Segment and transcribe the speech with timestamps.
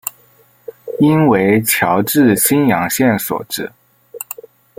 [0.97, 3.71] 应为侨置新阳县所置。